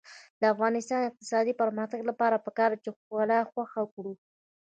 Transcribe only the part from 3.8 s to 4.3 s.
کړو.